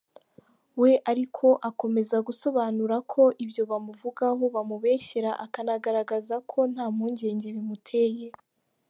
We 0.81 0.91
ariko 1.11 1.47
akomeza 1.69 2.15
gusobanura 2.27 2.95
ko 3.11 3.23
ibyo 3.43 3.63
bamuvugaho 3.71 4.43
bamubeshyera, 4.55 5.31
akanagaragaza 5.45 6.35
ko 6.51 6.59
nta 6.71 6.85
mpungenge 6.93 7.47
bimuteye. 7.57 8.25